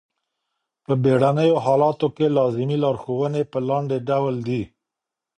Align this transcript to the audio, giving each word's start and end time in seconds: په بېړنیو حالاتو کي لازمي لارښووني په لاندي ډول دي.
په 0.85 0.93
بېړنیو 1.03 1.55
حالاتو 1.65 2.07
کي 2.15 2.25
لازمي 2.37 2.77
لارښووني 2.83 3.43
په 3.51 3.57
لاندي 3.67 3.99
ډول 4.09 4.35
دي. 4.47 4.61